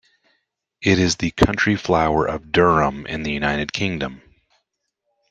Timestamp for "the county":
1.17-1.75